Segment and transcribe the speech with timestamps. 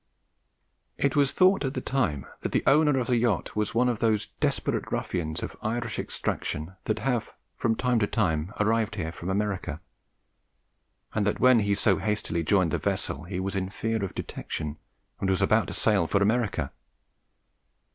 [0.97, 3.99] "It was thought at the time that the owner of the yacht was one of
[3.99, 9.29] those desperate ruffians of Irish extraction that have from time to time arrived here from
[9.29, 9.79] America,
[11.13, 14.77] and that when he so hastily joined the vessel he was in fear of detection
[15.19, 16.71] and was about to sail for America.